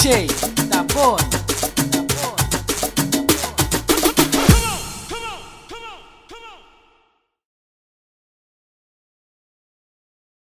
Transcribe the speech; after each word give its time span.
DJ 0.00 0.26
da 0.68 0.82
Boa 0.82 1.39